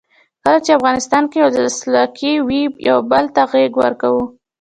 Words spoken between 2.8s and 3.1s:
یو